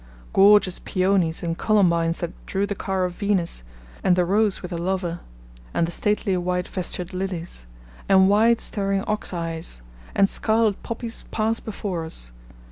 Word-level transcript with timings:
Gorgeous 0.33 0.79
Peonies, 0.79 1.43
and 1.43 1.55
Columbines 1.55 2.21
'that 2.21 2.45
drew 2.47 2.65
the 2.65 2.73
car 2.73 3.03
of 3.05 3.13
Venus,' 3.13 3.61
and 4.03 4.15
the 4.15 4.25
Rose 4.25 4.63
with 4.63 4.71
her 4.71 4.77
lover, 4.79 5.19
and 5.75 5.85
the 5.85 5.91
stately 5.91 6.35
white 6.37 6.67
vestured 6.67 7.13
Lilies, 7.13 7.67
and 8.09 8.27
wide 8.27 8.59
staring 8.61 9.03
Ox 9.05 9.31
eyes, 9.31 9.83
and 10.15 10.27
scarlet 10.27 10.81
Poppies 10.81 11.25
pass 11.29 11.59
before 11.59 12.03
us. 12.03 12.31